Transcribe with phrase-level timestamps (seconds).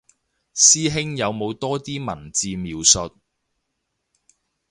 [0.55, 3.19] 師兄有冇多啲文字描述